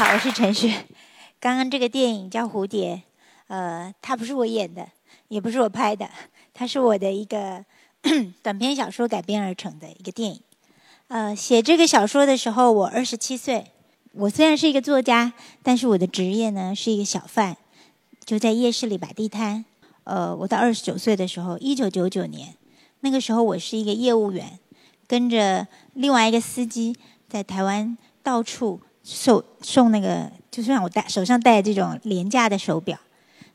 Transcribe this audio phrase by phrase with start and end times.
[0.00, 0.86] 好，我是陈雪。
[1.38, 2.94] 刚刚这个电影叫《蝴蝶》，
[3.48, 4.88] 呃，它不是我演的，
[5.28, 6.08] 也不是我拍的，
[6.54, 7.62] 它是我的一个
[8.42, 10.40] 短篇小说改编而成的一个电影。
[11.08, 13.66] 呃，写这个小说的时候，我二十七岁。
[14.12, 17.58] 我虽然是一个作家，但是我的职业呢是一个小贩，
[18.24, 19.66] 就在夜市里摆地摊。
[20.04, 22.54] 呃，我到二十九岁的时候，一九九九年，
[23.00, 24.58] 那个时候我是一个业务员，
[25.06, 26.96] 跟着另外一个司机
[27.28, 32.98] 在台湾到处送送那个，就是让我戴手上戴这种廉价的手表。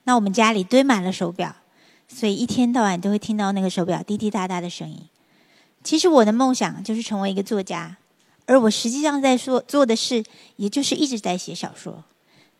[0.04, 1.55] 那我们家里堆满了手表，
[2.08, 5.02] 所以一天到晚都会听到那个手表滴滴答答的声音。
[5.84, 7.98] 其实我的梦想就是成为一个作家。
[8.48, 10.23] 而我实际上在说做的事，
[10.58, 12.04] 也就是一直在写小说，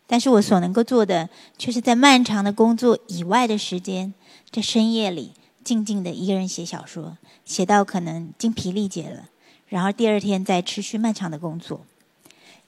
[0.08, 4.12] 但是我所能够做的，却是在漫长的工作以外的时间，
[4.50, 9.28] 在深夜里静静的一个人写小说，写到可能精疲力竭了，
[9.68, 11.86] 然后第二天再持续漫长的工作。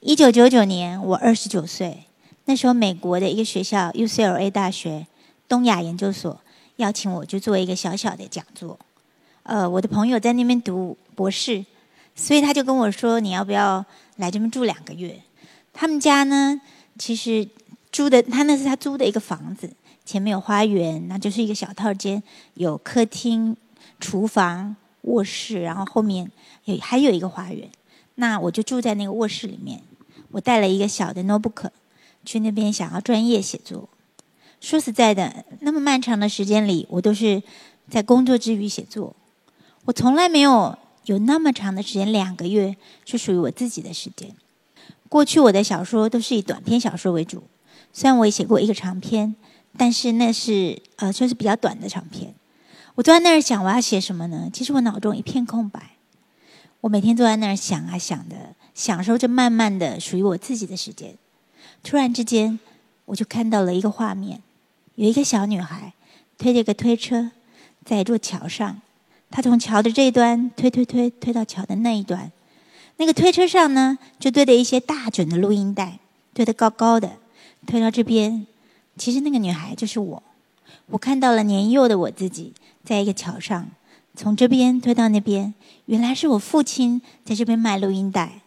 [0.01, 2.05] 一九九九年，我二十九岁，
[2.45, 5.09] 那时候美国的一个学校 UCLA 大学
[5.49, 6.41] 东亚研究所
[6.77, 8.79] 邀请我去做一个小小的讲座，
[9.43, 11.65] 呃，我的朋友在那边读博士。
[12.15, 13.85] 所以他就跟我说：“你要不要
[14.17, 15.21] 来这边住两个月？”
[15.73, 16.61] 他们家呢，
[16.97, 17.49] 其实
[17.91, 19.71] 租的他那是他租的一个房子，
[20.05, 22.23] 前面有花园，那就是一个小套间，
[22.55, 23.57] 有客厅、
[24.01, 26.31] 厨房、卧室，然后后面
[26.65, 27.69] 有还有一个花园。
[28.17, 29.81] 那我就住在那个卧室里面，
[30.33, 31.71] 我带了一个小的 notebook
[32.25, 33.89] 去那边想要专业写作。
[34.61, 37.43] 说实在的，那么漫长的时间里，我都是
[37.89, 39.15] 在工作之余写作，
[39.85, 40.79] 我从来没有。
[41.05, 42.77] 有那么长的时间，两个月
[43.07, 44.31] 是属于我自己的时间。
[45.09, 47.45] 过去我的小说都是以短篇小说为主，
[47.95, 49.35] 虽然我也写过一个长篇，
[49.79, 52.35] 但是那是呃，算是比较短的长篇。
[52.95, 54.51] 我坐在那儿想我要写什么呢？
[54.53, 55.93] 其实我脑中一片空白。
[56.83, 61.17] 我每天坐在那儿想啊想的，享受着慢慢的属于我自己的时间。
[61.83, 62.61] 突然之间，
[63.07, 64.41] 我就看到了一个画面，
[64.95, 65.93] 有一个小女孩
[66.39, 67.33] 推着个推车，
[67.85, 68.81] 在一座桥上。
[69.31, 72.31] 她从桥的这一端推推推推到桥的那一端，
[72.99, 75.99] 那个推车上呢，就堆着一些大卷的录音带，
[76.33, 77.17] 堆得高高的，
[77.67, 78.47] 推到这边。
[78.97, 80.23] 其实那个女孩就是我，
[80.87, 82.53] 我看到了年幼的我自己，
[82.85, 83.69] 在一个桥上，
[84.15, 85.53] 从这边推到那边。
[85.87, 88.41] 原来是我父亲在这边卖录音带。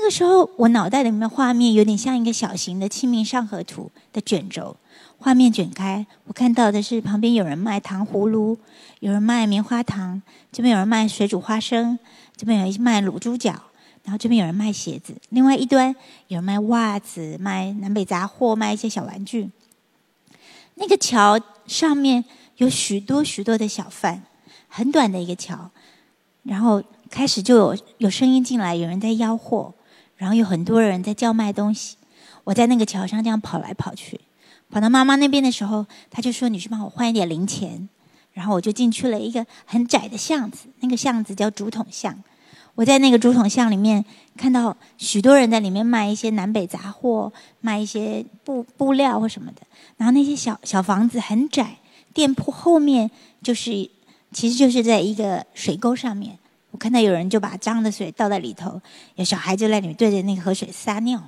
[0.00, 4.76] 那个时候，我脑袋里面画面有点像一个小型的《清明上河图》的卷轴。
[5.18, 8.56] 画面卷开，我看到的是旁边有人卖糖葫芦，
[9.00, 10.22] 有人卖棉花糖，
[10.52, 11.98] 这边有人卖水煮花生，
[12.36, 13.50] 这边有人卖卤猪脚，
[14.04, 15.92] 然后这边有人卖鞋子，另外一端
[16.28, 19.50] 有人卖袜子、卖南北杂货、卖一些小玩具。
[20.76, 22.24] 那个桥上面
[22.58, 24.22] 有许多许多的小贩，
[24.68, 25.72] 很短的一个桥，
[26.44, 29.74] 然后开始就有有声音进来，有人在吆喝，
[30.18, 31.96] 然后有很多人在叫卖东西。
[32.44, 34.20] 我在那个桥上这样跑来跑去。
[34.70, 37.88] 跑到妈妈那边的时候，他就说：“你去帮我换一点零钱。”
[38.34, 42.22] 然后我就进去了一个很窄的巷子，那个巷子叫竹筒巷。
[42.74, 44.04] 我在那个竹筒巷里面
[44.36, 49.62] 看到许多人在里面卖一些南北杂货，卖一些布布料或什么的。
[49.96, 51.78] 然后那些小小房子很窄，
[52.14, 53.10] 店铺后面
[53.42, 53.90] 就是
[54.32, 56.38] 其实就是在一个水沟上面。
[56.70, 58.80] 我看到有人就把脏的水倒在里头，
[59.16, 61.22] 有小孩就在里面对着那个河水撒尿，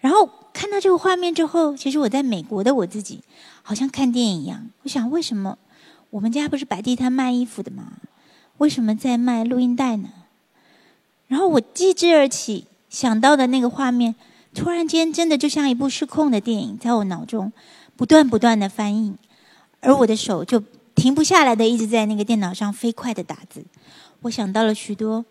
[0.00, 0.28] 然后。
[0.54, 3.22] 看到这个画面之后，其实我在美国的我自己，
[3.62, 4.68] 好像看电影一样。
[4.82, 5.56] 我想，为什么
[6.10, 7.94] 我们家不是摆地摊卖衣服的吗？
[8.58, 10.10] 为什么在卖录音带呢？
[11.26, 14.14] 然后我继之而起想到的那个画面，
[14.52, 17.50] 突然间真的就像一部失控的电影，在我脑中
[17.96, 19.16] 不断不断的翻译，
[19.80, 20.62] 而我的手就
[20.94, 23.64] 停不下来的一直在那个电脑上飞快的打字。
[24.22, 25.24] 我想到了许多，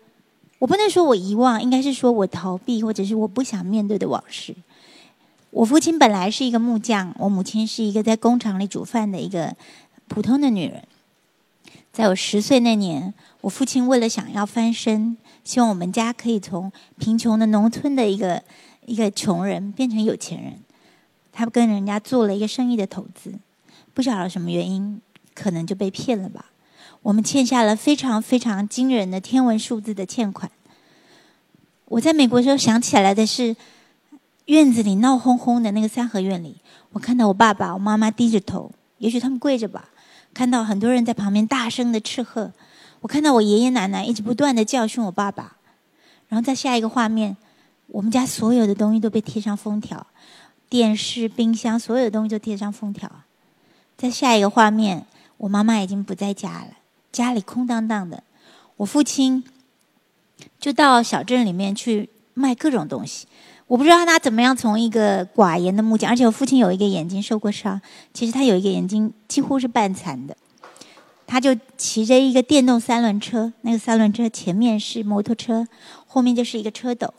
[0.58, 4.54] 我不能说我遗忘，应该是说我逃避，或者是我不想面对的往事。
[5.50, 9.56] 我父亲本来是一个木匠，我母亲是一个在工厂里煮饭的一个
[10.08, 10.84] 普通的女人。
[11.92, 13.12] 在我十岁那年，
[13.42, 18.42] 我父亲为了想要翻身，希望我们家可以从贫穷的农村的一个
[18.86, 20.54] 一个穷人变成有钱人，
[21.32, 23.32] 他跟人家做了一个生意的投资，
[23.92, 25.00] 不晓得什么原因，
[25.34, 26.46] 可能就被骗了吧。
[27.02, 30.50] 我们欠下了非常非常惊人的天文数字的欠款。
[31.86, 33.54] 我在美国时候想起来的是。
[34.46, 36.56] 院子里闹哄哄的那个三合院里，
[36.90, 39.88] 我看到我爸爸、我妈妈低着头，也许他们跪着吧。
[40.34, 42.52] 看到很多人在旁边大声的斥喝，
[43.00, 45.58] 我看到我爷爷奶奶一直不断的教训我爸爸。
[46.28, 47.36] 然后在下一个画面，
[47.86, 50.04] 我们家所有的东西都被贴上封条，
[50.68, 53.08] 电视、冰箱，所有的东西都贴上封条。
[53.96, 55.06] 在下一个画面，
[55.36, 56.70] 我妈妈已经不在家了，
[57.12, 58.24] 家里空荡荡的。
[58.78, 59.44] 我父亲
[60.58, 63.28] 就到小镇里面去卖各种东西。
[63.68, 67.80] 我不知道他怎么样从一个寡言的木匠，而且我父亲有一个眼睛受过伤，
[68.12, 70.36] 其实他有一个眼睛几乎是半残的。
[71.26, 75.66] 他就骑着一个电动三轮车，那个三轮车前面是摩托车，
[76.06, 77.14] 后面就是一个车斗。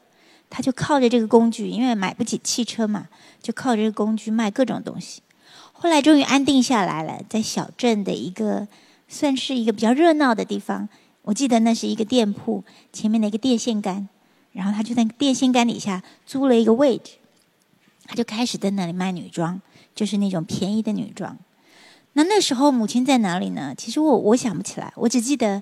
[0.52, 3.08] 他就靠着这个工具，因为买不起汽车嘛，
[3.42, 5.24] 就靠着这个工具卖各种东西。
[5.72, 8.68] 后来终于安定下来了，在小镇的一个
[9.14, 10.90] 算是一个比较热闹的地方。
[11.22, 14.10] 我记得那是一个店铺前面的一个电线杆，
[14.52, 17.14] 然后他就在电线杆底下租了一个位置，
[18.06, 19.62] 他就开始在那里卖女装，
[19.96, 21.38] 就是那种便宜的女装。
[22.14, 23.74] 那那时候母亲在哪里呢？
[23.78, 25.62] 其实我我想不起来，我只记得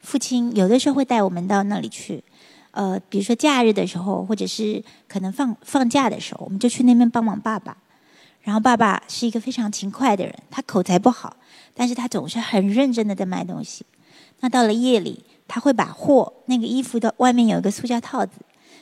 [0.00, 2.24] 父亲有的时候会带我们到那里去。
[2.72, 7.76] 呃，比如说假日的时候，或者是可能放放假的时候，我们就去那边帮忙爸爸。
[8.42, 11.36] 然后爸爸是一个非常勤快的人，他口才不好，
[11.76, 13.84] 但是他总是很认真的在卖东西。
[14.40, 18.32] 那到了夜里，他会把货那个衣服的外面有一个塑胶套子，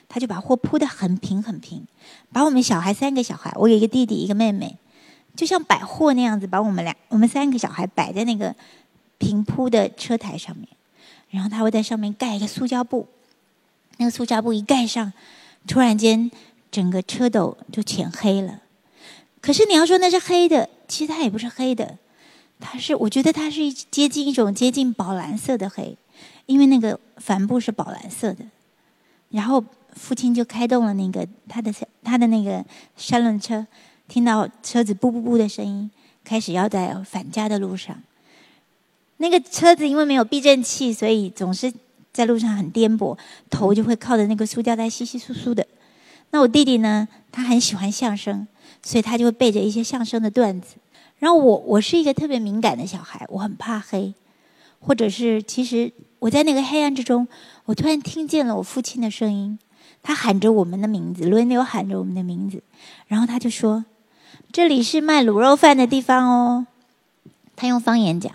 [0.08, 1.85] 他就把货铺的很平很平，
[2.32, 4.76] 把我们小孩三个小孩，我有一个弟弟一个妹妹，
[5.37, 8.55] 就像摆货那样子，把我们俩我们三个小孩摆在那个
[9.19, 10.69] 平铺的车台上面，
[11.31, 13.06] 然后他会在上面盖一个塑胶布。
[13.99, 15.12] 那个塑胶布一盖上，
[15.69, 16.31] 突然间
[16.70, 18.61] 整个车斗就全黑了。
[19.40, 21.97] 可是你要说那是黑的，其实它也不是黑的，
[22.61, 25.97] 它是我觉得它是接近一种接近宝蓝色的黑，
[26.47, 28.45] 因为那个帆布是宝蓝色的。
[29.31, 29.65] 然后
[29.95, 31.73] 父亲就开动了那个他的
[32.03, 32.65] 他的那个
[32.97, 33.67] 三轮车，
[34.09, 35.91] 听到车子布布布的声音，
[36.25, 38.03] 开始要在返家的路上。
[39.19, 41.73] 那个车子因为没有避震器，所以总是。
[42.15, 43.19] 在路上很颠簸，
[43.50, 45.67] 头就会靠着那个塑胶袋稀稀疏疏的。
[46.31, 47.09] 那我弟弟呢？
[47.33, 48.47] 他很喜欢相声，
[48.85, 50.77] 所以他就会背着一些相声的段子。
[51.19, 54.12] 然后我，我是一个特别敏感的小孩，我很怕黑，
[54.81, 57.26] 或者是其实我在那个黑暗之中，
[57.64, 59.58] 我突然听见了我父亲的声音，
[60.02, 62.62] 他喊着我们的名字，轮流喊着我们的名字。
[63.06, 63.84] 然后他就说
[64.52, 66.66] ：“这里是卖卤肉饭的地方哦。”
[67.56, 68.32] 他用方言讲。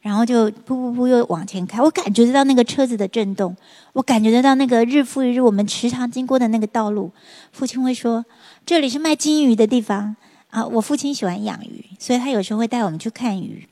[0.00, 3.54] 然后就噗噗噗又往前开，我感觉得到那个车子的震动，
[3.92, 7.10] 我感觉得到那个日复一日我们时常经过的那个道路。
[7.50, 8.24] 父亲会说
[8.64, 10.14] ：“这里是卖金鱼的地方
[10.50, 13.66] 啊！”我父亲喜欢养鱼，所以他有时候会带我们去看鱼。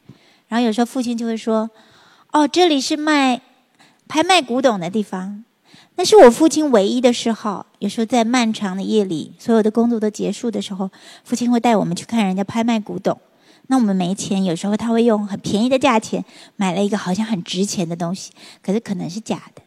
[0.48, 1.70] 然后有时候父亲就会说
[2.32, 3.40] ：“哦，这里是卖
[4.06, 5.44] 拍卖古董的地方。”
[5.98, 7.66] 那是我父亲唯一的嗜好。
[7.78, 10.90] 有时候在漫长的夜里，所有的工作都结束的时候，
[11.24, 13.18] 父亲会带我们去看人家拍卖古董。
[13.68, 16.24] 那我们没钱，有时候他会用很便宜的价钱
[16.56, 18.30] 买了一个好像很值钱的东西，
[18.62, 19.62] 可是可能是假的。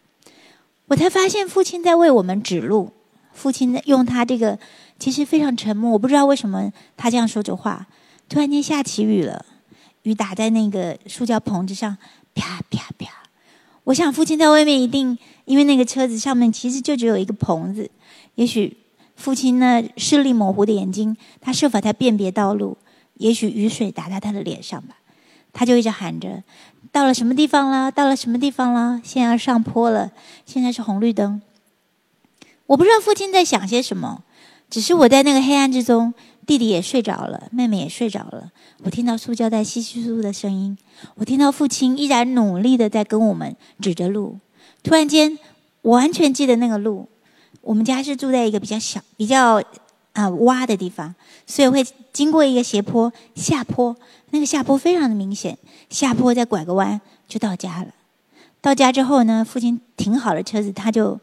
[0.88, 2.92] 我才发现父亲在为我们指路。
[3.34, 4.60] 父亲用他这个
[5.00, 7.88] 其实非常沉默，我不知道为什么他这样说着话。
[8.28, 9.46] 突然间下起雨了，
[10.04, 11.98] 雨打在那个塑胶棚子上，
[12.36, 13.08] 啪啪啪。
[13.86, 17.90] 我想父亲在外面一定因为那个车子上面其实就只有一个棚子，
[18.36, 18.78] 也许
[19.16, 22.78] 父亲呢视力模糊的眼睛，他设法在辨别道路。
[23.16, 24.96] 也许雨水打在他的脸上吧，
[25.52, 26.44] 他就一直喊着
[26.90, 27.92] ：“到了什么地方了？
[27.92, 29.02] 到了什么地方了？
[29.04, 30.12] 现在要上坡了，
[30.46, 31.42] 现在是红绿灯。”
[32.68, 34.24] 我不知道父亲在想些什么，
[34.70, 36.14] 只是我在那个黑暗之中，
[36.46, 38.52] 弟弟也睡着了，妹妹也睡着了。
[38.84, 40.78] 我听到塑胶袋稀稀疏疏的声音，
[41.16, 44.38] 我听到父亲依然努力的在跟我们指着路。
[44.84, 45.38] 突然间，
[45.82, 47.08] 我完全记得那个路。
[47.62, 49.62] 我们家是住在一个比较小、比较……
[50.14, 51.14] 啊，洼的地方，
[51.46, 53.96] 所以会经过一个斜坡下坡，
[54.32, 55.58] 那个下坡非常的明显，
[55.90, 57.88] 下坡再拐个弯就到家了。
[58.60, 61.18] 到家之后呢，父亲停好了车子，他就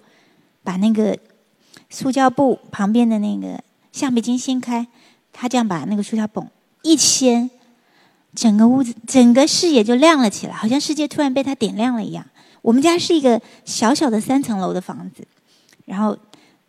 [0.62, 1.18] 把那个
[1.96, 3.58] 塑胶布旁边的那个
[3.90, 4.86] 橡皮筋掀开，
[5.32, 6.46] 他这样把那个塑胶布
[6.82, 7.48] 一掀，
[8.34, 12.22] 整个屋子整个视野就亮了起来，好像世界突然被他点亮了一样。
[12.60, 15.26] 我们家是一个小小的三层楼的房子，
[15.86, 16.14] 然后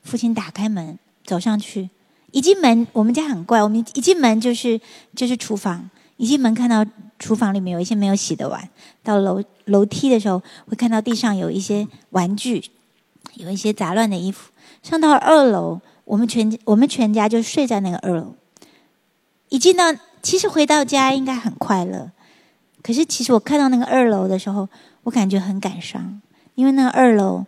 [0.01, 1.89] 父亲打开门走上去。
[2.31, 3.61] 一进门，我们家很怪。
[3.61, 4.79] 我们一进门就是
[5.13, 6.85] 就是厨房，一进门看到
[7.19, 8.69] 厨房里面有一些没有洗的碗。
[9.03, 12.63] 到楼楼梯的时候，会看到地上有一些玩具，
[13.35, 14.51] 有一些杂乱的衣服。
[14.83, 18.35] 上到二楼，我们全我们全家就睡在那个二楼。
[19.49, 19.85] 一进到，
[20.21, 22.11] 其实回到家应该很快乐，
[22.81, 24.67] 可是其实我看到那个二楼的时候，
[25.03, 26.21] 我感觉很感伤，
[26.55, 27.45] 因为那个二楼。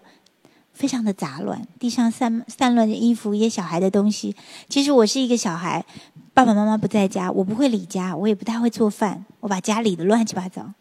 [0.72, 4.34] 非常的杂乱，地上散散乱的衣服，一些小孩的东西。
[4.70, 5.86] 其实我是一个小孩，
[6.34, 10.72] 爸爸妈妈不在家，我不会理家，我也不太会做饭，我把家理的乱七八糟。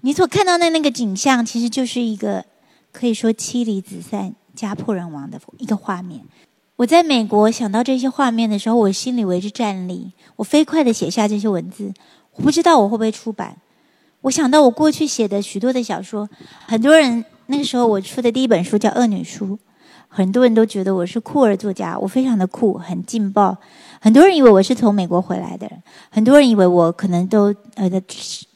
[0.00, 2.44] 你所看到的那个景象，其实就是一个
[2.92, 6.20] 可以说妻离子散、家破人亡的一个画面。
[6.76, 10.12] 我在美国想到这些画面的时候，我心里为之战栗。
[10.36, 11.92] 我飞快的写下这些文字，
[12.34, 13.56] 我不知道我会不会出版。
[14.22, 16.28] 我想到我过去写的许多的小说，
[16.66, 17.24] 很多人。
[17.46, 19.56] 那个时候我出的第一本书叫《恶女书》，
[20.06, 23.56] 很多人都觉得我是酷儿作家，我非常的酷，很劲爆。
[24.00, 25.82] 很多人以为我是从美国回来的人，
[26.12, 27.90] 很多人以为我可能都呃，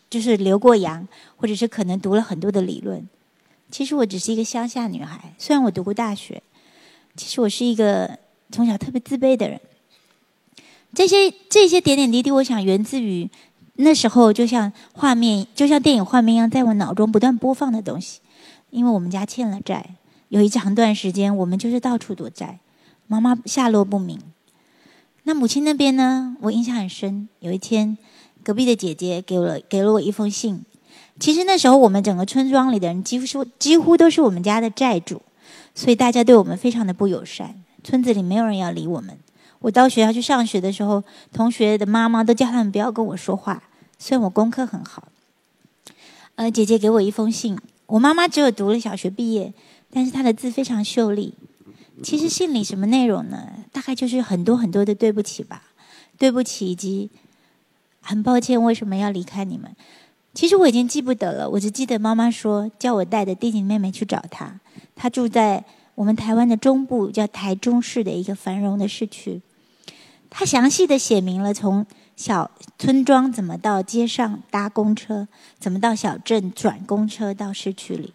[0.09, 3.05] 就是留过洋，或者是可能读了很多的理论。
[3.75, 6.41] 其实我只是一个乡下女孩，虽然我读过大学，
[7.17, 8.17] 其实我是一个
[8.53, 9.61] 从小特别自卑的人。
[10.95, 13.29] 这些这些点点滴滴，我想源自于
[13.75, 18.21] 那时候就像画面，就像电影画面一样，在我脑中不断播放的东西。
[18.71, 19.97] 因为我们家欠了债，
[20.29, 22.61] 有一长段时间我们就是到处躲债，
[23.09, 24.21] 妈妈下落不明。
[25.25, 26.37] 那母亲那边呢？
[26.43, 27.29] 我印象很深。
[27.41, 27.99] 有一天，
[28.45, 30.65] 隔壁的姐姐给了给了我一封信。
[31.19, 35.23] 其实那时候我们整个村庄里的人几乎是几乎都是我们家的债主，
[35.75, 37.55] 所以大家对我们非常的不友善。
[37.83, 39.17] 村子里没有人要理我们。
[39.61, 41.03] 我到学校去上学的时候，
[41.33, 43.63] 同学的妈妈都叫他们不要跟我说话。
[43.99, 45.09] 虽然我功课很好，
[46.35, 47.59] 呃，姐姐给我一封信。
[47.87, 49.53] 我妈妈只有读了小学毕业，
[49.93, 51.35] 但是她的字非常秀丽。
[52.03, 53.53] 其实信里什么内容呢？
[53.71, 55.63] 大概就是很多很多的对不起吧，
[56.19, 57.09] 对不起以及
[58.01, 59.75] 很抱歉为什么要离开你们。
[60.35, 64.61] 其实我已经记不得了，我只记得妈妈说叫我带着弟弟妹妹去找他。
[64.95, 65.65] 他住在
[65.95, 69.41] 我们台湾的中部，叫台中市的一个繁荣的市区。
[70.29, 71.87] 他详细的写明了从。
[72.17, 72.49] 小
[72.79, 75.27] 村庄怎么到街上搭公车？
[75.59, 78.13] 怎么到小镇转公车到市区里？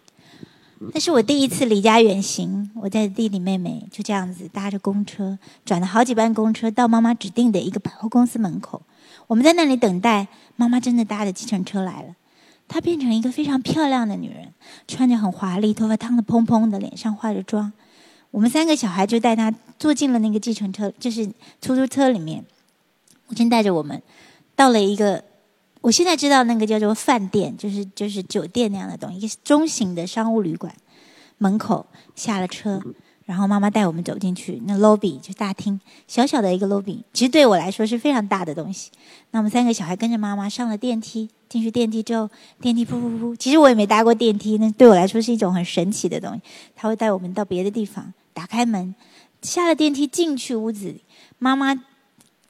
[0.94, 8.80] 那是我第一次离家远行，我带着弟弟妹妹就这样子搭着公车，转了好几班公车到妈妈指定的一个百货公司门口。
[9.30, 12.16] 我们在那里等待，妈妈真的搭着计程车来了。
[12.66, 14.52] 她变成一个非常漂亮的女人，
[14.88, 17.72] 穿着很华丽，头发烫得蓬蓬的，脸上化着妆。
[18.32, 21.24] 我们三个小孩就带她坐进了那个计程车，就是
[21.60, 22.44] 出租车里面。
[23.28, 24.02] 母亲带着我们
[24.56, 25.22] 到了一个，
[25.80, 30.74] 我现在知道那个叫做饭店，就是就是酒店那样的东西，一个中型的商务旅馆
[31.38, 32.82] 门口下了车，
[33.30, 38.90] 然后妈妈带我们走进去，那 lobby 就大厅，小小的一个 lobby，其实对我来说是非常大的东西。
[39.30, 42.28] 那我们三个小孩跟着妈妈上了电梯，进去电梯之后，
[42.60, 46.40] 电梯噗噗噗，其实我也没搭过电梯，那对我来说是一种很神奇的东西。
[46.74, 48.92] 他会带我们到别的地方，打开门，
[49.42, 50.96] 下了电梯进去屋子，
[51.38, 51.84] 妈妈。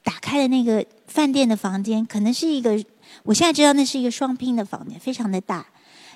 [0.03, 2.83] 打开的那个饭店的房间，可能是一个，
[3.21, 5.63] 我现在知道那是一个双拼的房间，非常的大，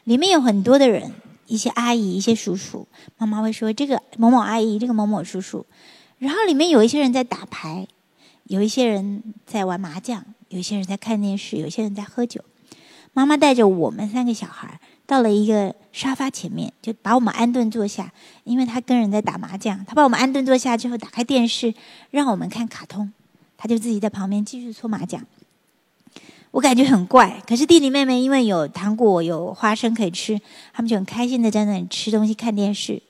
[0.05, 1.11] 里面有很多的人，
[1.47, 2.87] 一些阿姨，一些叔叔。
[3.17, 5.65] 妈妈会说这个某某阿姨，这个某某叔叔。
[6.17, 7.87] 然后里面有一些人在打牌，
[8.45, 12.41] 有一些人在玩麻将，有一些人在看电视，有些人在喝酒。
[13.13, 18.11] 妈妈带着我们三个小孩到了一个沙发前面，就把我们安顿坐下，
[18.43, 19.85] 因为他跟人在打麻将。
[19.85, 21.73] 他把我们安顿坐下之后，打开电视，
[22.11, 23.11] 让我们看卡通。
[23.57, 25.25] 他就自己在旁边继续搓麻将，
[26.55, 27.41] 我感觉很怪。
[27.45, 30.39] 可是弟弟妹妹因为有糖果、有花生可以吃，
[30.71, 33.03] 他们就很开心的在那里吃东西、看电视。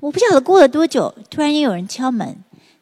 [0.00, 2.36] 我不晓得过了多久，突然间有人敲门，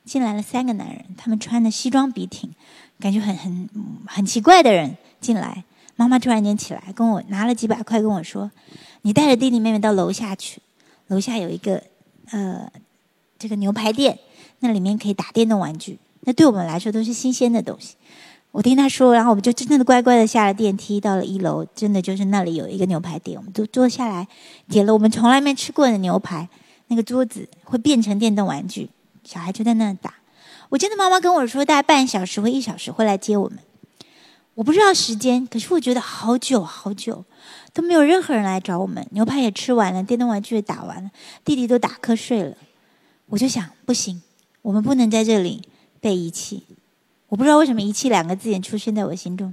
[0.06, 2.50] 进来了三个男人，他们穿的西装笔挺，
[2.98, 3.68] 感觉很很
[4.06, 5.64] 很奇怪的人进来。
[5.96, 8.50] 妈妈突然间起来，跟我拿了几百块，跟我说
[9.02, 10.62] ：“你带着弟弟妹妹到楼下去，
[11.08, 11.82] 楼下有一个
[12.30, 12.72] 呃
[13.38, 14.18] 这个牛排店，
[14.60, 17.96] 那里面可以打电动玩具。”那对我们来说都是新鲜的东西。
[18.54, 24.28] 我听他说，然后我们就真正的乖乖的下了电梯，到了一楼，真的就是那里有一个牛排店，我们都坐下来
[24.68, 26.48] 点了我们从来没吃过的牛排。
[26.86, 28.88] 那个桌子会变成电动玩具，
[29.24, 30.14] 小孩就在那打。
[30.68, 33.58] 我记得妈妈跟我说，大概半小时或一小时会来接我们。
[34.54, 37.24] 我不知道时间，可是我觉得好久好久
[37.72, 39.04] 都没有任何人来找我们。
[39.10, 41.10] 牛排也吃完了，电动玩具也打完了，
[41.44, 42.56] 弟弟都打瞌睡了。
[43.26, 44.22] 我就想，不行，
[44.62, 45.62] 我们不能在这里。
[46.00, 46.64] 被遗弃，
[47.34, 49.52] 我不知道为什么“遗弃”两个字眼出现在我心中，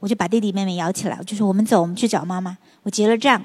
[0.00, 3.40] 我就把弟弟妹妹摇起来，就说：“我们走，我们去找妈妈。”我结了账，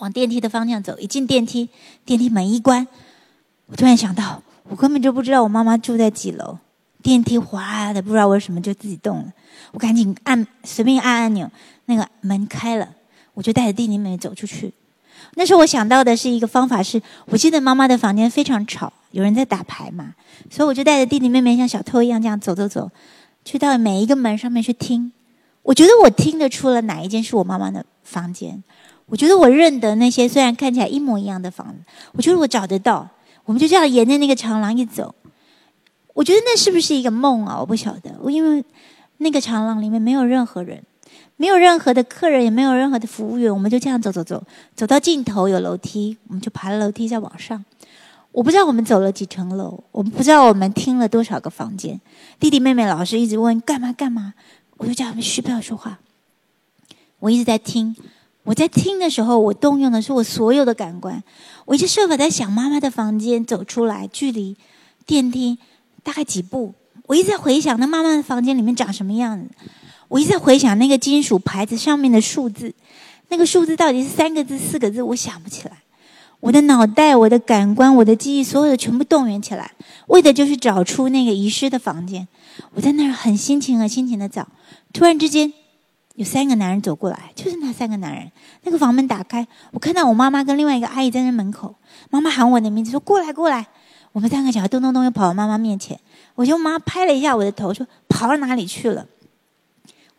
[0.00, 0.98] 往电梯的方向走。
[0.98, 1.70] 一进电梯，
[2.04, 2.86] 电梯门一关，
[3.68, 6.58] 我突然想到，我根本就不知道我妈妈住在几楼。
[7.02, 9.32] 电梯哗的，不知道为什么就自己动了。
[9.72, 11.50] 我赶紧按随便按按钮，
[11.86, 12.86] 那个门开了，
[13.32, 14.74] 我就带着弟弟妹妹走出去。
[15.34, 18.92] 那时候我想到的是一个方法，是我记得妈妈的房间非常吵。
[19.12, 20.14] 有人在打牌嘛，
[20.50, 22.90] 所以我就带着弟弟妹妹像小偷一样这样走走走，
[23.44, 25.12] 去到每一个门上面去听。
[25.62, 28.62] 我觉得我听得出了哪一间是我妈妈的房间。
[29.06, 31.74] 我觉得我认得那些虽然看起来一模一样的房子，
[32.12, 33.08] 我觉得我找得到。
[33.44, 35.12] 我们就这样沿着那个长廊一走，
[36.14, 37.58] 我觉得那是不是一个梦啊？
[37.58, 38.14] 我不晓得。
[38.20, 38.64] 我因为
[39.16, 40.80] 那个长廊里面没有任何人，
[41.40, 43.50] 没有任何的客人，也没有任何的服务员。
[43.50, 44.44] 我们就这样走走走，
[44.76, 47.64] 走到尽头有楼梯，我们就爬了楼梯再往上。
[48.30, 51.98] 我不知道我们走了几层楼，我们不知道我们听了多少个房间。
[52.38, 54.34] 弟弟妹妹老师一直问干嘛干嘛，
[54.76, 55.98] 我就叫他们嘘不要说话。
[57.20, 57.96] 我一直在听，
[58.42, 61.24] 我在听的时候，我动用的是我所有的感官，
[61.64, 64.58] 我一直设法在想妈妈的房间走出来，距离
[65.06, 65.58] 电梯
[66.02, 66.74] 大概几步。
[67.06, 69.48] 我一直在回想那妈妈的房间里面长什么样子，
[70.10, 72.74] 我一直在回想那个金属牌子上面的数字，
[73.28, 75.78] 那个数字到底是三个字、四个字，我想不起来。
[76.40, 79.70] 我的脑袋、我的感官、我的记忆，所有的全部动员起来，
[80.08, 82.26] 为的就是找出那个遗失的房间。
[82.74, 84.48] 我在那儿很辛勤、很辛勤的找，
[84.92, 85.52] 突然之间。
[86.16, 88.30] 有三个男人走过来，就是那三个男人。
[88.64, 91.74] 那个房门打开，我看到我妈妈跟另外一个阿姨在那门口。
[92.10, 93.68] 妈妈喊我的名字，说：“过来，过来。”
[94.12, 95.98] 我们三个小孩咚咚咚又跑到妈妈面前。
[96.34, 99.06] 我就妈拍了一下我的头，说：“跑到哪里去了？”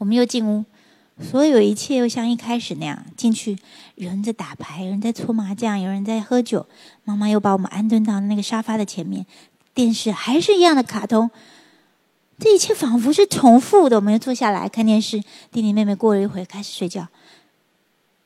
[0.02, 0.66] 我们又进屋，
[1.22, 3.56] 所有一切又像一开始那样进去。
[3.94, 6.66] 有人在打牌，有人在搓麻将，有人在喝酒。
[7.04, 9.28] 妈妈又把我们安顿到那个沙发的前面，
[9.76, 11.30] 电视还是一样的卡通。
[12.40, 13.98] 这一切仿佛是重复的。
[13.98, 17.08] 我们又坐下来看电视，弟弟妹妹过了一会开始睡觉。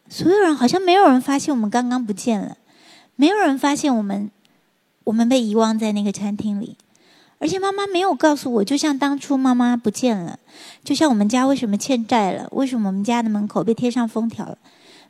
[0.08, 2.56] 所有人好像没有人发现我们刚刚不见了，
[3.18, 4.32] 没有人发现我们
[5.04, 6.78] 我们被遗忘在那个餐厅里。
[7.46, 10.40] 而且妈妈没有告诉我，就像当初妈妈不见了，
[10.84, 14.58] 就像我们家为什么欠债了，为什么我们家的门口被贴上封条了，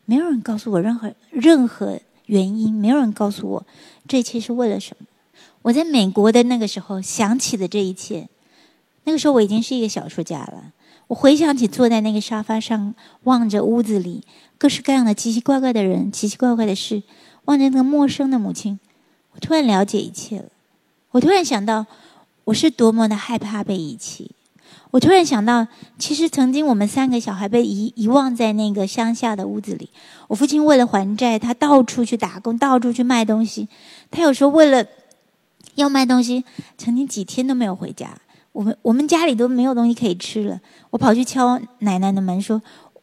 [0.03, 3.65] 没有人告诉我任何任何原因，没有人告诉我
[4.05, 5.05] 这一切是为了什么。
[5.61, 8.27] 我在美国的那个时候想起的这一切。
[9.05, 10.73] 那个时候我已经是一个小说家了。
[11.07, 14.25] 我回想起坐在那个沙发上，望着屋子里
[14.57, 17.01] 各式各样的奇奇怪怪的人、奇奇怪怪的事，
[17.45, 18.77] 望着那个陌生的母亲，
[19.31, 20.49] 我突然了解一切了。
[21.11, 21.85] 我突然想到，
[22.45, 24.31] 我是多么的害怕被遗弃。
[24.91, 25.67] 我突然想到，
[25.99, 29.89] 其实曾经我们三个小孩被遗遗忘在那个乡下的屋子里。
[30.29, 33.67] 我父亲为了还债，他到处去打工，到处去卖东西。
[34.09, 34.85] 他有时候为了
[35.75, 36.45] 要卖东西，
[36.77, 38.09] 曾经几天都没有回家。
[38.53, 42.61] 我们我们家里都没有东西可以吃了，我跑去敲奶奶的门，说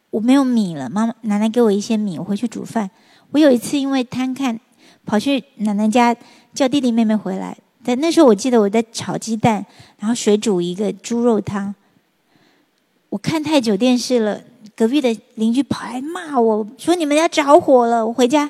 [0.09, 2.89] 我没有米了，妈妈奶奶给我一些米，我回去煮饭。
[3.31, 4.59] 我有一次因为贪看，
[5.05, 6.15] 跑去奶奶家
[6.55, 7.57] 叫弟弟妹妹回来。
[7.83, 9.65] 但那时候，我记得我在炒鸡蛋，
[9.99, 11.73] 然后水煮一个猪肉汤。
[13.09, 14.41] 我看太久电视了，
[14.75, 18.49] 隔壁的邻居跑来骂我说：“你们家着火了！”我回家，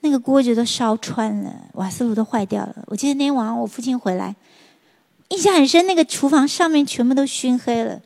[0.00, 2.74] 那个锅子都烧穿了，瓦斯炉都坏掉了。
[2.86, 4.34] 我记得那天晚上我父亲回来。
[5.30, 7.98] 印象很深，那个厨房上面全部都熏黑了。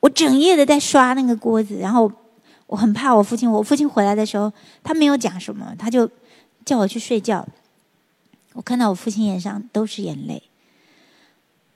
[0.00, 2.10] 我整夜的在刷那个锅子，然后
[2.66, 3.48] 我很怕我父亲。
[3.50, 4.52] 我父亲回来的时候，
[4.82, 6.10] 他没有讲什么，他就
[6.64, 7.46] 叫我去睡觉。
[8.54, 10.42] 我看到我父亲眼上都是眼泪。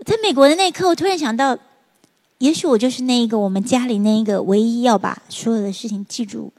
[0.05, 1.59] 在美国的那一刻，我突然想到，
[2.39, 6.53] 也许我就是那一个我们家里那一个唯一要把所有的事情记住，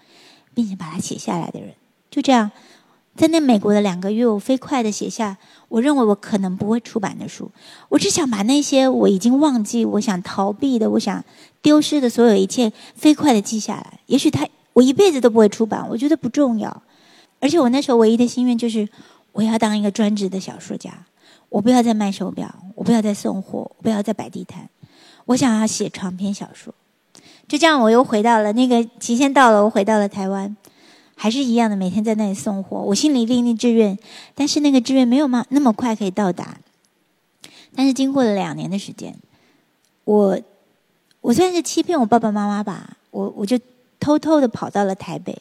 [0.53, 1.73] 并且把它写下来的人。
[2.09, 2.51] 就这样。
[3.17, 5.37] 在那美国的两个月，我飞快的写下
[5.69, 7.49] 我认为我可能不会出版的书。
[7.87, 11.23] 我只想把那些我已经忘记、我想逃避的、我想
[11.61, 14.01] 丢失的所有一切，飞快的记下来。
[14.07, 16.83] 也许他我一辈子都不会出版，我觉得不重要。
[17.39, 18.85] 而且我那时候唯一的心愿就是，
[19.35, 21.05] 我要当一个专职的小说家。
[21.49, 24.69] 我不要再卖手表，我不要再送货，我不要再摆地摊。
[25.25, 26.73] 我想要写长篇小说。
[27.47, 30.55] 就这样，我又回到了那个期限到了，我回到了台湾。
[31.17, 32.77] 还是一样的，每天在那里送货。
[32.77, 33.97] 我心里立立志愿，
[34.33, 36.57] 但是那个志愿没有嘛那么快可以到达。
[37.75, 39.15] 但是经过了两年的时间，
[40.05, 40.39] 我
[41.19, 43.59] 我算是欺骗我爸爸妈妈吧，我我就
[43.99, 45.37] 偷偷的跑到了台北。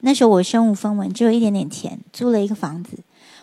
[0.00, 2.98] 那时候我身无分文，只有一点点钱，租了一个房子。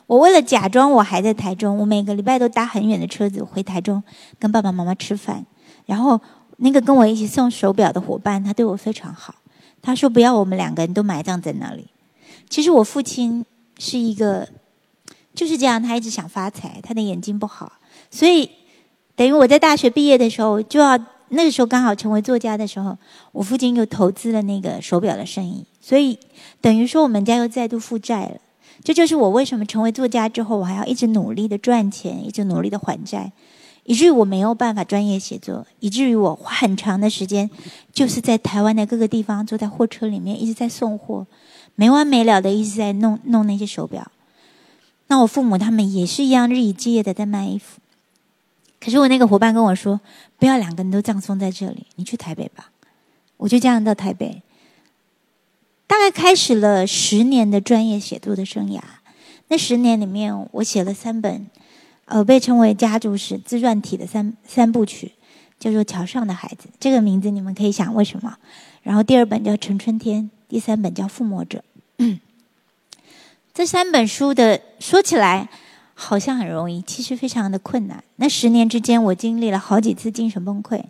[0.08, 4.04] 我为了假装我还在台中，我每个礼拜都搭很远的车子回台中
[4.40, 5.46] 跟爸爸妈妈吃饭。
[5.86, 6.20] 然后
[6.58, 9.36] 那个跟我一起送手表的伙伴，他对我非常好。
[9.82, 11.88] 他说：“不要，我们两个人都埋葬在那里。”
[12.50, 13.44] 其实我父亲
[13.78, 14.48] 是一个
[15.34, 17.74] 就是这样，他一直想发财，他的眼睛不好，
[18.10, 18.50] 所以
[19.16, 20.98] 等于我在大学毕业的时候，就要
[21.30, 22.98] 那个时候刚好成为作家的时候，
[23.32, 26.18] 我父亲又投资了那个手表的生意，所以
[26.62, 28.42] 等于说我们家又再度负债了。
[28.84, 33.32] 这就是我为什么成为作家之后，我还要一直努力的赚钱，一直努力的还债。
[33.84, 37.52] 以至于我没有办法专业写作，以至于我花很长的时间，
[37.94, 41.28] 就是在台湾的各个地方坐在货车里面一直在送货，
[41.76, 44.12] 没完没了的一直在弄弄那些手表。
[45.06, 47.80] 那我父母他们也是一样日以继夜的在卖衣服。
[48.80, 50.02] 可是我那个伙伴跟我说
[50.40, 52.72] ：“不要两个人都葬送在这里，你去台北吧。”
[53.38, 54.42] 我就这样到台北，
[55.88, 58.80] 大概开始了十年的专业写作的生涯。
[59.48, 61.46] 那十年里面，我写了三本。
[62.08, 65.14] 呃，被称为家族史自传体的三三部曲，
[65.60, 66.70] 叫做《桥上的孩子》。
[66.80, 68.38] 这个名字你们可以想为什么？
[68.84, 71.64] 然后第二本叫《陈春天》，第三本叫《附魔者》。
[73.56, 75.50] 这三本书的说起来
[75.96, 78.04] 好像很容易，其实非常的困难。
[78.18, 80.84] 那十年之间，我经历了好几次精神崩溃。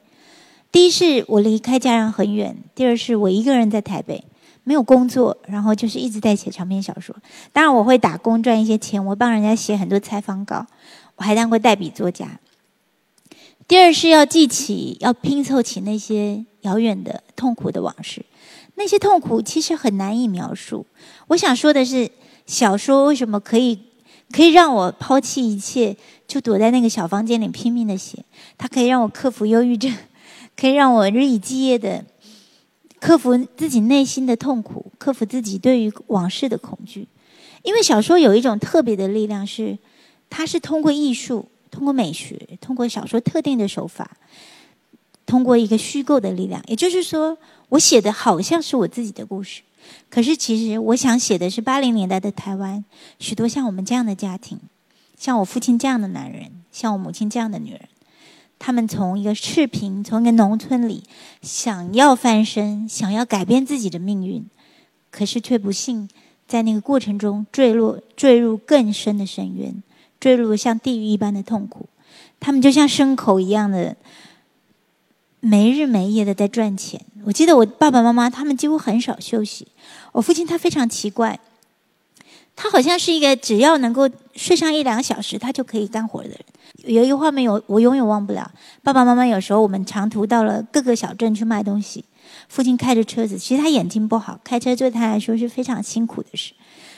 [0.69, 4.21] 第一是我离开家人很远，第二是我一个人在台北，
[4.65, 7.15] 没有工作，然后就是一直在写长篇小说。
[7.54, 10.65] 当然，我会打工赚一些钱，我帮人家写很多采访稿，
[11.15, 12.39] 我还当过代笔作家。
[13.67, 18.25] 第二是要记起，要拼凑起那些遥远的痛苦的往事。
[18.75, 20.86] 那些痛苦其实很难以描述。
[21.28, 22.12] 我想说的是，
[22.45, 23.80] 小说为什么可以
[24.32, 25.95] 可以让我抛弃一切，
[26.28, 28.25] 就躲在那个小房间里拼命的写？
[28.58, 29.93] 它可以让我克服忧郁症，
[30.56, 32.04] 可以让我日以继夜的
[32.99, 37.08] 克服自己内心的痛苦，克服自己对于往事的恐惧。
[37.63, 39.77] 因为小说有一种特别的力量，是
[40.29, 41.49] 它是通过艺术。
[41.71, 44.15] 通过美学，通过小说特定的手法，
[45.25, 49.62] 通过一个虚构的力量，也就是说，我写的好像是我自己的故事，
[50.10, 52.86] 可是其实我想写的是八零年代的台湾，
[53.19, 54.58] 许多像我们这样的家庭，
[55.17, 57.81] 像我父亲这样的男人，像我母亲这样的女人，
[58.58, 61.04] 他们从一个赤贫，从一个农村里
[61.41, 64.46] 想要翻身，想要改变自己的命运，
[65.12, 66.10] 可是却不幸
[66.48, 69.84] 在那个过程中坠落，坠入更深的深渊。
[70.18, 71.88] 坠入像地狱一般的痛苦，
[72.39, 73.96] 他们就像牲口一样的
[75.39, 77.00] 没日没夜的在赚钱。
[77.26, 79.68] 我记得我爸爸妈妈他们几乎很少休息。
[80.13, 81.39] 我父亲他非常奇怪，
[82.56, 86.39] 他好像是一个只要能够睡上一两个小时，他就可以干活的人。
[86.86, 88.52] 有一个画面我我永远忘不了，
[88.84, 92.06] 爸爸妈妈有时候我们长途到了各个小镇去卖东西，
[92.48, 96.54] 父亲开着车子，其实他眼睛不好，开车对他来说是非常辛苦的事。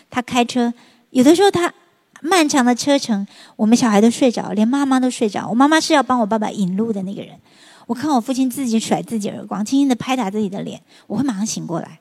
[0.10, 0.74] 他开车
[1.10, 1.74] 有的时候他。
[2.20, 5.48] 漫长的车程，我们小孩都睡着，连妈妈都睡着。
[5.48, 7.38] 我妈妈是要帮我爸爸引路的那个人。
[7.86, 12.00] 我看我父亲自己甩自己耳光，轻轻的拍打自己的脸，我会马上醒过来。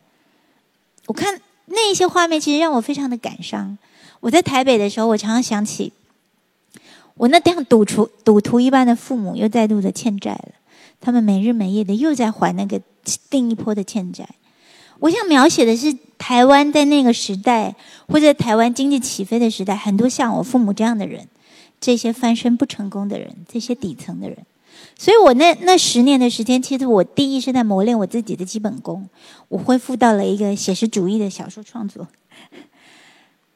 [1.05, 3.77] 我看那些画面，其实让我非常的感伤。
[4.21, 5.93] 我在台北的时候，我常常想起
[7.15, 10.49] 我那样赌徒赌徒一般的父母，又再度的欠债了。
[11.01, 12.81] 他们没日没夜的又在还那个
[13.31, 14.29] 另一波的欠债。
[15.01, 17.75] 我想描写的是台湾在那个时代，
[18.09, 21.29] 或者台湾经济起飞的时代，很多像我父母这样的人，
[21.81, 24.39] 这些翻身不成功的人，这些底层的人。
[24.99, 29.09] 所以我那那十年的时间，其实我第一是在磨练我自己的基本功，
[29.49, 32.09] 我恢复到了一个写实主义的小说创作。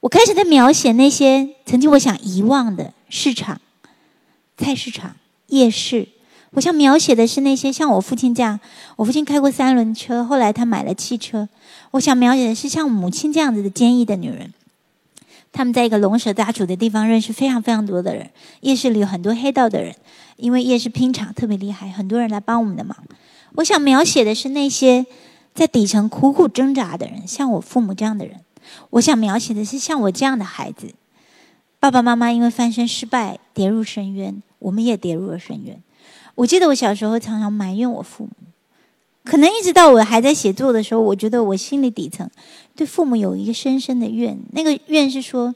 [0.00, 3.60] 我开始在描写那些曾经我想遗忘的市场、
[4.56, 5.16] 菜市场、
[5.48, 6.08] 夜市。
[6.52, 8.58] 我想描写的是那些像我父亲这样，
[8.96, 11.48] 我父亲开过三轮车，后来他买了汽车。
[11.92, 14.52] 我想描写的是像母亲这样子的坚毅的女人，
[15.52, 18.30] 他们在一个龙蛇杂处的地方认识非常非常多的人。
[18.62, 19.94] 夜市里有很多黑道的人，
[20.40, 22.96] 因为夜市拼场特别厉害，很多人来帮我们的忙。
[23.56, 25.06] 我想描写的是那些
[25.54, 28.40] 在底层苦苦挣扎的人，像我父母这样的人。
[28.90, 30.94] 我想描写的是像我这样的孩子，
[31.80, 35.82] 爸爸妈妈因为翻身失败跌入深渊，我们也跌入了深渊。
[36.36, 38.30] 我记得我小时候常常埋怨我父母，
[39.24, 42.30] 可能一直到我还在写作的时候，我觉得我心里底层
[42.76, 44.38] 对父母有一个深深的怨。
[44.52, 45.54] 那个怨是说，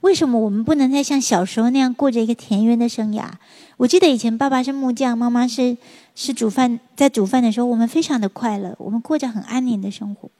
[0.00, 3.24] 为什么我们不能再像小时候那样过着一个田园的生涯？
[3.76, 5.76] 我记得以前爸爸是木匠，妈妈是
[6.14, 10.30] 是煮饭，在煮饭的时候，我们非常的快乐，我们过着很安宁的生活。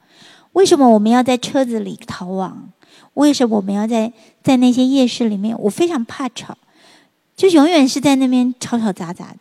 [0.52, 2.70] 为什么我们要在车子里逃亡？
[3.14, 5.56] 为什么我们要在在那些夜市里面？
[5.60, 6.56] 我非常怕吵。
[7.36, 9.38] 就永远是在那边吵吵杂杂的。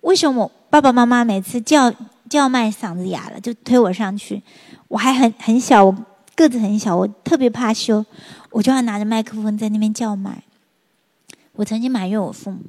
[0.00, 1.92] 为什么爸爸妈妈每次叫
[2.30, 4.42] 叫卖嗓子哑了就推我上去？
[4.88, 5.94] 我还很很小，我
[6.34, 8.02] 个子很小，我特别怕羞，
[8.50, 10.42] 我就要拿着麦克风在那边叫卖。
[11.54, 12.60] 我曾经埋怨我父母，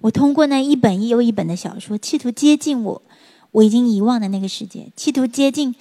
[0.00, 3.02] 我通过那一本又一本的小说，企图接近我
[3.50, 5.74] 我已经遗忘的那个世界，企图接近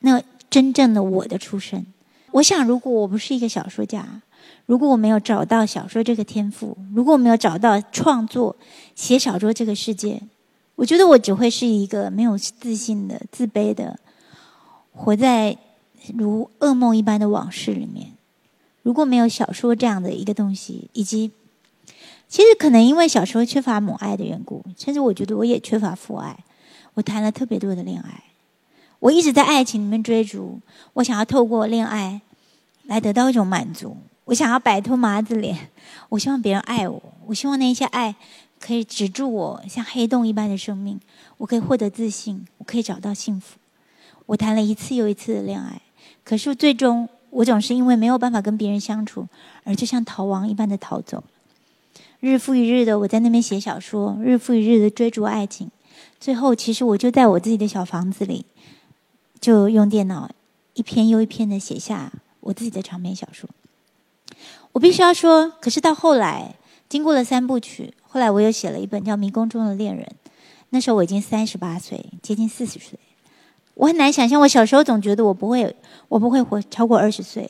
[0.00, 1.86] 那真正的我的出身。
[2.32, 4.22] 我想，如果我不是一个小说家。
[4.66, 8.54] 如果我没有找到小说这个天赋，如果我没有找到创作
[8.94, 10.20] 写小说这个世界，
[10.76, 13.98] 我觉得我只会是一个没有自信的、自卑的，
[14.92, 15.56] 活在
[16.14, 18.12] 如噩梦一般的往事里面。
[18.88, 21.30] 如果没有小说这样的一个东西，以及
[22.26, 26.42] 其实可能因为小时候缺乏母爱的缘故，甚至我觉得我也缺乏父爱。
[26.94, 28.24] 我谈了特别多的恋爱，
[28.98, 30.60] 我一直在爱情里面追逐，
[30.94, 32.22] 我想要透过恋爱
[32.84, 33.94] 来得到一种满足。
[34.24, 35.68] 我想要摆脱麻子脸，
[36.08, 38.16] 我希望别人爱我，我希望那些爱
[38.58, 40.98] 可以止住我像黑洞一般的生命，
[41.36, 43.58] 我可以获得自信，我可以找到幸福。
[44.24, 45.82] 我谈了一次又一次的恋爱，
[46.24, 49.26] 可是最终我总是因为没有办法跟别人相处，
[49.64, 51.22] 而就像逃亡一般的逃走。
[52.20, 55.70] 日复一日的我在那边写小说，日复一日的追逐爱情，
[56.18, 58.44] 最后其实我就在我自己的小房子里，
[59.40, 60.28] 就用电脑
[60.74, 63.48] 一篇又一篇的写下我自己的长篇小说。
[64.72, 66.56] 我必须要说，可是到后来，
[66.88, 70.04] 经过了三部曲，后来我又写了一本叫《迷宫中的恋人》。
[70.70, 72.98] 那时候我已经三十八岁，接近四十岁。
[73.78, 75.72] 我很难想象，我小时候总觉得我不会，
[76.08, 77.48] 我不会活超过二十岁。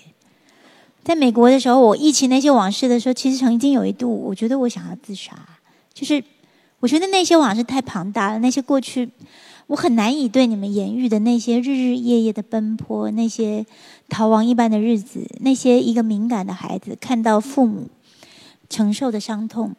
[1.03, 5.33] 在美国的时候，我忆起那些往事的时候，其实曾经有一度，我觉得我想要自杀。
[5.95, 6.23] 就是
[6.81, 9.09] 我觉得那些往事太庞大了，那些过去
[9.69, 13.64] 我很难以对你们言喻的那些日日夜夜的奔波，那些
[14.11, 17.88] 逃亡一般的日子，那些一个敏感的孩子看到父母
[18.69, 19.75] 承受的伤痛。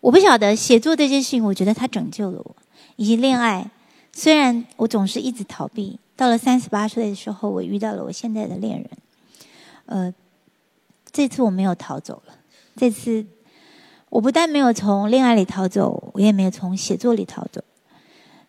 [0.00, 2.56] 我不晓得写作这件事情，我觉得它拯救了我，
[2.96, 3.70] 以及恋爱。
[4.20, 8.90] 虽然我总是一直逃避，到了三十八岁的时候，我遇到了我现在的恋人。
[9.86, 10.14] 呃，
[11.10, 12.34] 这次我没有逃走了。
[12.76, 13.24] 这次
[14.10, 17.64] 我不但没有从恋爱里逃走，我也没有从写作里逃走。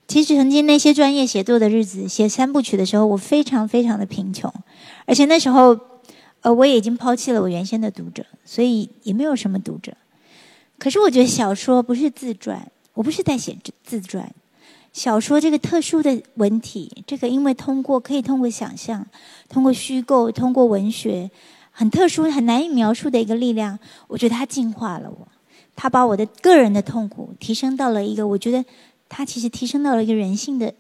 [0.10, 4.54] 其实曾经那些专业写作的日子，写三部曲的时候，我非常非常的贫穷，
[5.06, 5.80] 而且那时候，
[6.42, 9.96] 呃，我也已经抛弃了我原先的读者，所以也没有什么读者。
[10.78, 14.30] 可是我觉得小说不是自传，我不是在写自传。
[14.94, 19.08] 小说这个特殊的文体，这个因为通过可以通过想象，
[19.48, 21.32] 通过虚构，通过文学，
[21.72, 25.28] 很特殊、很难以描述的一个力量，我觉得它净化了我，
[25.78, 28.66] 它把我的个人的痛苦提升到了一个，我觉得
[29.08, 30.74] 它其实提升到了一个人性的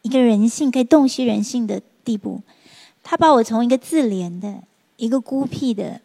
[0.00, 2.40] 一个人性可以洞悉人性的地步，
[3.02, 4.62] 它把我从一个自怜的、
[4.96, 6.00] 一个孤僻的、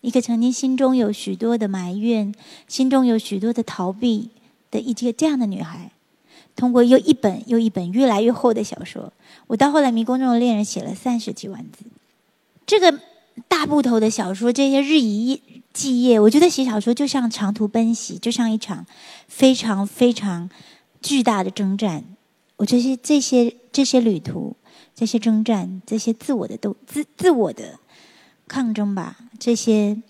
[0.00, 2.34] 一个曾经心中有许多的埋怨、
[2.66, 4.30] 心中有许多的逃避
[4.72, 5.91] 的一个这样的女孩。
[6.54, 9.12] 通过又一本又一本越来越厚的小说，
[9.46, 11.84] 我到后来《迷宫中的恋人》写了三十几万字。
[12.66, 13.00] 这个
[13.48, 15.40] 大部头的小说，这些日以
[15.72, 18.86] 继夜，我觉得写小说就像长途奔袭，就像一场
[19.26, 20.48] 非常非常
[21.00, 22.04] 巨大的征战。
[22.58, 24.54] 我这些这些这些旅途，
[24.94, 27.78] 这些征战，这些自我的斗自自我的
[28.46, 30.00] 抗争吧，这些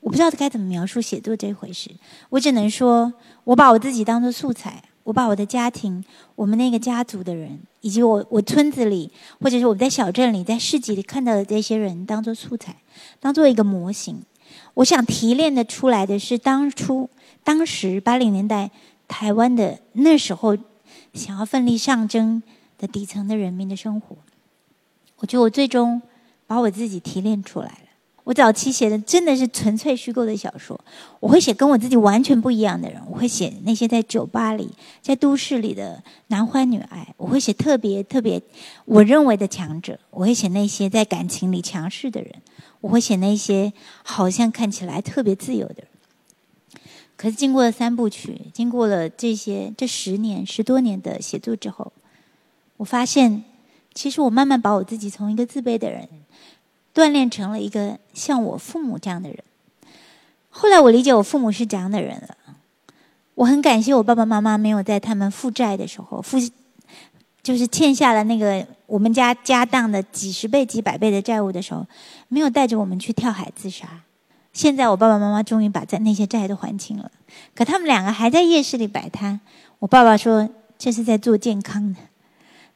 [0.00, 1.90] 我不知道该怎么描述写作这回事。
[2.30, 3.12] 我只能说，
[3.44, 4.84] 我把我自己当做素材。
[5.08, 12.76] 我把我的家庭，我们那个家族的人，以及我我村子里，或者是我们在小镇里，在市集里看到的这些人，当做素材，
[13.18, 14.20] 当做一个模型。
[14.74, 17.08] 我想提炼的出来的是当初、
[17.42, 18.70] 当时八零年代
[19.08, 20.54] 台湾的那时候
[21.14, 22.42] 想要奋力上征
[22.76, 24.14] 的底层的人民的生活。
[25.20, 26.02] 我觉得我最终
[26.46, 27.87] 把我自己提炼出来了。
[28.28, 30.78] 我早期写的真的是纯粹虚构的小说，
[31.18, 34.68] 我会写跟我自己完全不一样的人，我会写那些在酒吧里、
[35.00, 38.38] 在都市里的男欢女爱，我会写特别特别
[38.84, 42.30] 我认为的强者，我会写那些在感情里强势的人，
[42.82, 45.86] 我会写那些好像看起来特别自由的人。
[47.16, 51.90] 可是经过了三部曲，经过了这些这十年十多年的写作之后，
[52.76, 53.42] 我发现，
[53.94, 56.06] 其实我慢慢把我自己从一个自卑的人。
[56.98, 59.38] 锻炼成了一个像我父母这样的人。
[60.50, 62.36] 后来我理解我父母是怎样的人了。
[63.36, 66.38] 我很感谢我爸爸妈妈没有在他们负债的时候，负
[67.40, 71.86] 就是欠下了那个我们家家当的几十倍、几百倍的债务的时候，
[72.26, 73.86] 没有带着我们去跳海自杀。
[74.52, 77.12] 现在我爸爸妈妈终于把在那些债都还清了，
[77.54, 79.38] 可他们两个还在夜市里摆摊。
[79.78, 82.00] 我爸爸说这是在做健康的，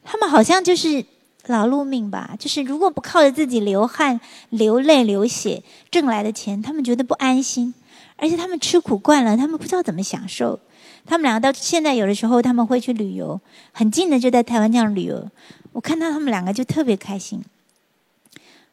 [0.05, 1.05] 他们好像就是。
[1.47, 7.75] 劳碌命吧，就是如果不靠着自己流汗、流泪、流血挣来的钱，他们觉得不安心，
[8.17, 10.61] 而且他们吃苦惯了，他们不知道怎么享受。
[11.05, 13.41] 他们两个到现在有的时候他们会去旅游，
[13.73, 15.29] 很近的就在台湾这样旅游，
[15.73, 17.43] 我看到他们两个就特别开心。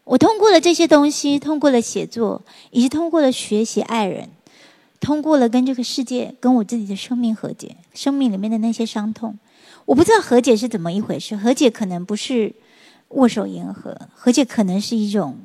[0.04, 4.30] 我通过了这些东西，通过了写作，以及通过了学习爱人，
[5.00, 9.38] 通过了跟这个世界、跟我自己的生命和解，生命里面的那些伤痛。
[9.90, 11.36] 我不知道和解是怎么一回事。
[11.36, 12.54] 和解可能不是
[13.10, 15.40] 握手言和，和解可能是一种，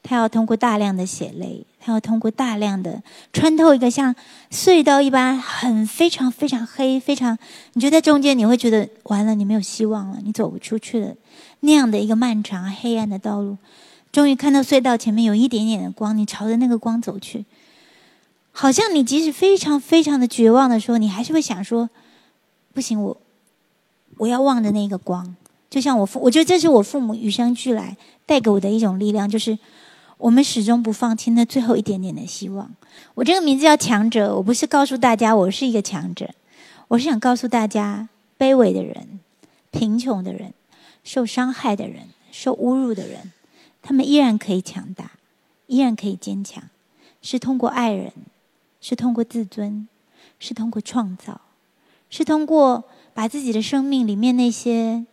[0.00, 4.14] 他要通过大量的血泪，他要通过大量的穿透一个像
[4.52, 7.36] 隧道一般很非常非常黑、非常
[7.72, 11.16] 你觉得在中间你会觉得完了，你没有希望了，你走不出去了
[11.58, 13.56] 那样的一个漫长黑暗的道路，
[14.12, 17.44] 终于看到隧道前面有一点点的光，你朝着那个光走去，
[18.52, 21.90] 好像你即使非常非常的绝望的时候，你还是会想说，
[22.72, 23.20] 不行，我。
[24.18, 25.36] 我要望着那个光，
[25.70, 29.58] 就像我父，我觉得这是我父母与生俱来带给我的一种力量，就是
[30.18, 32.74] 我们始终不放弃那最后一点点的希望。
[33.14, 36.30] 我这个名字叫强者，我不是告诉大家我是一个强者，
[36.88, 39.20] 我是想告诉大家，卑微的人、
[39.70, 40.52] 贫穷的人、
[41.04, 43.32] 受伤害的人、受侮辱的人，
[43.80, 45.12] 他们依然可以强大，
[45.68, 46.64] 依然可以坚强，
[47.22, 48.12] 是通过爱人，
[48.80, 49.86] 是通过自尊，
[50.40, 51.40] 是通过创造，
[52.10, 52.84] 是通过。
[53.18, 55.04] 把自己的生命里面那些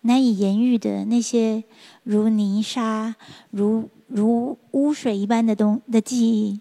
[0.00, 1.62] 难以言喻的那些
[2.02, 3.14] 如泥沙、
[3.52, 6.58] 如如污水一般的东的记忆，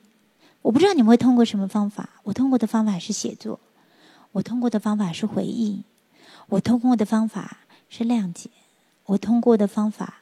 [0.62, 2.22] 我不知道你们会通过什么方法。
[2.26, 3.60] 我通过的方法是写作，
[4.32, 5.82] 我通过的方法是回忆，
[6.50, 7.58] 我通过的方法
[7.90, 8.52] 是谅解，
[9.08, 10.22] 我通过的方法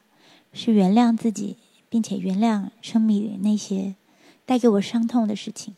[0.54, 1.58] 是原谅自己，
[1.90, 3.96] 并且原谅生命里那些
[4.46, 5.74] 带给我伤痛的事情。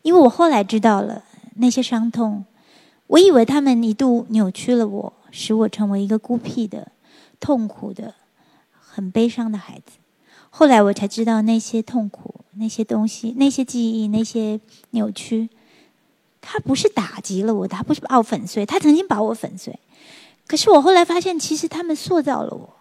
[0.00, 1.22] 因为我后来知道了
[1.56, 2.46] 那些伤痛，
[3.12, 6.92] 我以为他们一度扭曲了我，使我成为一个孤僻的、
[7.38, 8.14] 痛苦的、
[8.72, 9.98] 很悲伤的孩子。
[10.48, 14.58] 后来我才知道，那些痛苦、那些东西、那些记忆、那些
[14.92, 15.50] 扭曲，
[16.40, 19.78] 它不是打击了我，它不是把我粉碎，它曾经把我粉碎。
[20.46, 22.76] 可是我后来发现，其实他们塑造了我。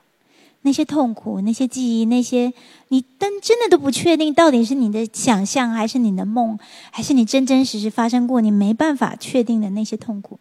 [0.64, 2.54] 那些痛苦、那些记忆、那些
[2.90, 6.58] 你，但真的都不确定，到底是你的想象，还是你的梦，
[6.92, 10.40] 还是你真真实实发生过，你没办法确定的那些痛苦。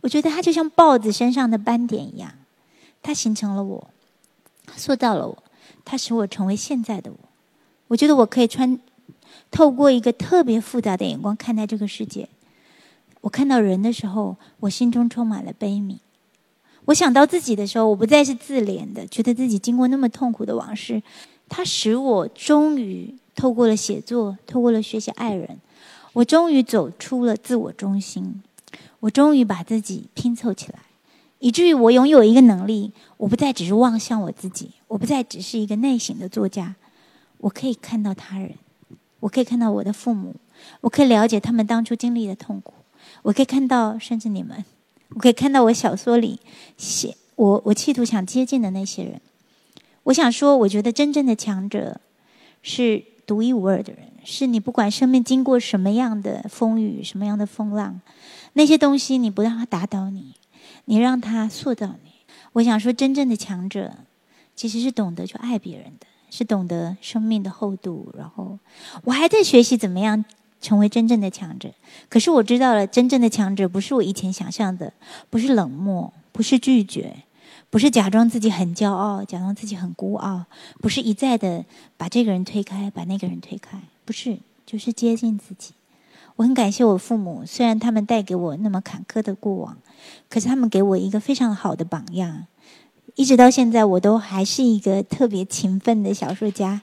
[0.00, 2.32] 我觉得它就像豹子身上的斑点一样，
[3.00, 3.90] 它形成了我，
[4.76, 5.42] 塑造了我，
[5.84, 7.18] 它使我成为现在的我。
[7.88, 8.78] 我觉得我可以穿
[9.50, 12.28] 透过一个特别复杂的眼光看待这个世界。
[13.20, 15.98] 我看到人的时候，我心中充满了悲悯。
[16.86, 21.02] 我想到自己的时候，我不再是自怜的，觉得自己经过那么痛苦的往事，
[21.48, 25.58] 它使我终于透过了写作，透过了学习爱人，
[26.12, 28.42] 我终于走出了自我中心，
[29.00, 30.80] 我终于把自己拼凑起来，
[31.38, 36.74] 以至于我拥有一个能力，我不再只是望向我自己，我不再只是一个内省的作家，
[37.38, 38.52] 我可以看到他人，
[39.20, 40.34] 我可以看到我的父母，
[40.82, 42.74] 我可以了解他们当初经历的痛苦，
[43.22, 44.62] 我可以看到甚至你们。
[45.14, 46.40] 我可以看到我小说里
[46.76, 49.20] 写我我企图想接近的那些人。
[50.04, 52.00] 我想说，我觉得真正的强者
[52.62, 58.00] 是独一无二的人，是你不管生命经过什么样的风雨、什么样的风浪，
[58.52, 60.34] 那些东西你不让他打倒你，
[60.84, 62.10] 你让他塑造你。
[62.52, 63.92] 我想说，真正的强者
[64.54, 68.12] 其实是懂得去爱别人的，是懂得生命的厚度。
[68.18, 68.58] 然后，
[69.04, 70.24] 我还在学习怎么样。
[70.64, 71.68] 成为真正的强者，
[72.08, 74.94] 可是我知道了，真正的强者不是我以前想象的，
[75.28, 77.14] 不是冷漠，不是拒绝，
[77.68, 80.46] 不是假装自己很骄傲，假装自己很孤傲，
[80.80, 81.66] 不是一再的
[81.98, 85.74] 把这个人推开，把那个人推开，不是，就是接近自己。
[86.36, 89.76] 我很感谢我父母，虽然他们带给我那么坎坷的过往，
[90.30, 92.46] 可是他们给我一个非常好的榜样，
[93.16, 96.80] 一直到现在，我都还是一个特别勤奋的小说家。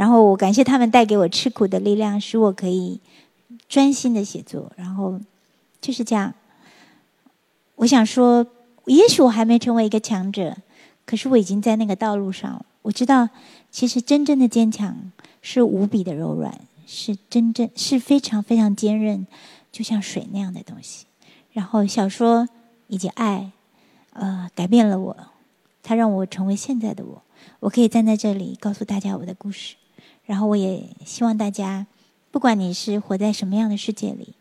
[0.00, 2.98] 然后我感谢他们带给我吃苦的力量，使我可以
[3.68, 4.72] 专心的写作。
[4.74, 5.20] 然后
[5.78, 6.32] 就是这样。
[7.74, 8.46] 我想说，
[8.86, 10.56] 也许我还没成为一个强者，
[11.04, 12.64] 可是我已经在那个道路上了。
[12.80, 13.28] 我知道，
[13.70, 19.26] 其实真正的坚强是无比的柔软，是真正是非常非常坚韧，
[19.70, 21.04] 就像水那样的东西。
[21.52, 22.48] 然后小说
[22.86, 23.52] 以及爱，
[24.14, 25.14] 呃，改变了我，
[25.82, 27.22] 它让我成为现在的我。
[27.60, 29.74] 我可以站在这里告诉大家我的故事。
[30.30, 31.88] 然后我也希望大家，
[32.30, 34.34] 不管你是活在什么样的世界里，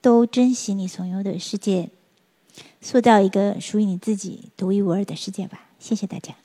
[0.00, 1.90] 都珍惜你所有的世界，
[2.80, 5.68] 塑造一个属于你自己独一无二的世界吧。
[5.78, 6.43] 谢谢大家。